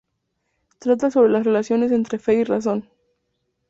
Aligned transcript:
Trata 0.79 1.11
sobre 1.11 1.29
las 1.29 1.45
relaciones 1.45 1.91
entre 1.91 2.17
fe 2.17 2.33
y 2.39 2.43
razón. 2.43 2.89